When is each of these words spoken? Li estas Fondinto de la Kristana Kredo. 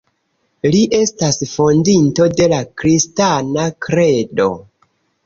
Li 0.75 0.77
estas 0.99 1.35
Fondinto 1.51 2.25
de 2.39 2.47
la 2.53 2.63
Kristana 2.85 3.67
Kredo. 3.89 4.49